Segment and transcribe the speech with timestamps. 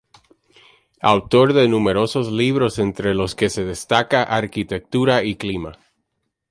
[1.03, 5.73] Autor de numerosos libros, entre los que destaca "Arquitectura y Clima.